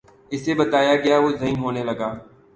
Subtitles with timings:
[0.33, 2.09] اُسے بتایا گیا وُہ ذہین ہونے لگا